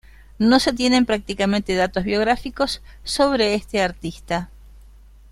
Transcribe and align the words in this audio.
No 0.39 0.59
se 0.59 0.73
tienen 0.73 1.05
prácticamente 1.05 1.75
datos 1.75 2.05
biográficos 2.05 2.81
sobre 3.03 3.53
este 3.53 3.83
artista. 3.83 4.49